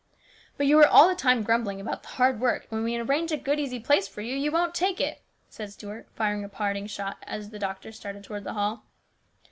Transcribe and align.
"But 0.57 0.65
you 0.65 0.79
are 0.79 0.87
all 0.87 1.07
the 1.07 1.13
time 1.13 1.43
grumbling 1.43 1.79
about 1.79 2.01
the 2.01 2.09
hard 2.17 2.39
work, 2.39 2.63
and 2.63 2.71
when 2.71 2.83
we 2.83 2.97
arrange 2.97 3.31
a 3.31 3.37
good, 3.37 3.59
easy 3.59 3.79
place 3.79 4.07
for 4.07 4.21
you, 4.21 4.35
you 4.35 4.51
won't 4.51 4.73
take 4.73 4.99
it," 4.99 5.21
said 5.47 5.71
Stuart, 5.71 6.07
firing 6.15 6.43
a 6.43 6.49
parting 6.49 6.87
shot 6.87 7.17
as 7.27 7.51
the 7.51 7.59
doctor 7.59 7.91
started 7.91 8.23
towards 8.23 8.43
the 8.45 8.53
hall. 8.53 8.83